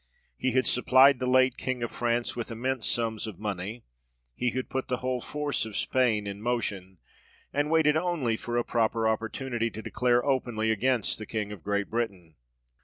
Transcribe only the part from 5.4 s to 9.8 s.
of Spain in motion, and waited only for a proper opportunity